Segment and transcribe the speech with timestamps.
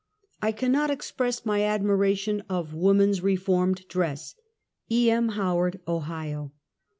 [0.41, 4.33] I cannot express my admiration of woman's re formed dress.
[4.89, 5.11] E.
[5.11, 5.29] M.
[5.29, 6.53] Howard, Ohio.